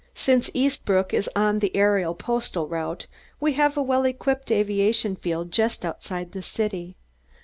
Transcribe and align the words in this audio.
Since 0.15 0.49
Eastbrook 0.55 1.13
is 1.13 1.29
on 1.35 1.59
the 1.59 1.75
aerial 1.75 2.15
postal 2.15 2.67
route, 2.67 3.05
we 3.39 3.53
have 3.53 3.77
a 3.77 3.83
well 3.83 4.03
equipped 4.03 4.51
aviation 4.51 5.15
field 5.15 5.51
just 5.51 5.85
outside 5.85 6.31
the 6.31 6.41
city. 6.41 6.97